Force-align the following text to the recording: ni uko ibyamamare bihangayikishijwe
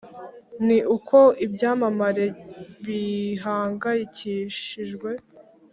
ni 0.65 0.77
uko 0.95 1.17
ibyamamare 1.45 2.25
bihangayikishijwe 2.85 5.09